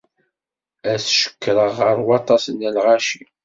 Ad 0.91 0.99
t-cekkreɣ 1.01 1.69
gar 1.77 1.97
waṭas 2.07 2.43
n 2.49 2.59
lɣaci. 2.75 3.21